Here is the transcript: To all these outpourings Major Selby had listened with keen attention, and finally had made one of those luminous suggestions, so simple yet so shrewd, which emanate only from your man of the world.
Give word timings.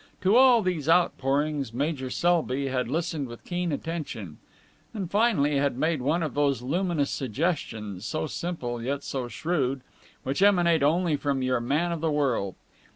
To 0.21 0.35
all 0.35 0.63
these 0.63 0.89
outpourings 0.89 1.73
Major 1.75 2.09
Selby 2.09 2.69
had 2.69 2.87
listened 2.87 3.27
with 3.27 3.45
keen 3.45 3.71
attention, 3.71 4.39
and 4.95 5.11
finally 5.11 5.57
had 5.57 5.77
made 5.77 6.01
one 6.01 6.23
of 6.23 6.33
those 6.33 6.63
luminous 6.63 7.11
suggestions, 7.11 8.03
so 8.03 8.25
simple 8.25 8.81
yet 8.81 9.03
so 9.03 9.27
shrewd, 9.27 9.81
which 10.23 10.41
emanate 10.41 10.81
only 10.81 11.17
from 11.17 11.43
your 11.43 11.59
man 11.59 11.91
of 11.91 12.01
the 12.01 12.09
world. 12.09 12.55